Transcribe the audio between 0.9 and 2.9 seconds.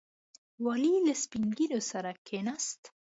له سپین ږیرو سره کښېناست.